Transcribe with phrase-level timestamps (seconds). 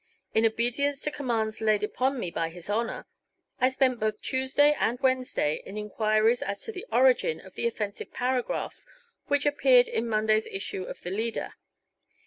[0.33, 3.05] In obedience to commands laid upon me by his Honor,
[3.59, 8.11] I spent both Tuesday and Wednesday in inquiries as to the origin of the offensive
[8.11, 8.83] paragraph
[9.27, 11.53] which appeared in Monday's issue of the Leader.